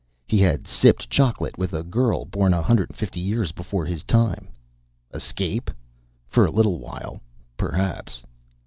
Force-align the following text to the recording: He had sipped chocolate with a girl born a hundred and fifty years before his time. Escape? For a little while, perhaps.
He 0.25 0.39
had 0.39 0.65
sipped 0.65 1.11
chocolate 1.11 1.59
with 1.59 1.73
a 1.73 1.83
girl 1.83 2.25
born 2.25 2.55
a 2.55 2.61
hundred 2.63 2.89
and 2.89 2.97
fifty 2.97 3.19
years 3.19 3.51
before 3.51 3.85
his 3.85 4.03
time. 4.03 4.47
Escape? 5.13 5.69
For 6.25 6.43
a 6.43 6.51
little 6.51 6.79
while, 6.79 7.21
perhaps. 7.55 8.23